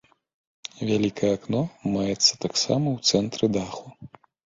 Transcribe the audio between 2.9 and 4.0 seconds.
ў цэнтры даху.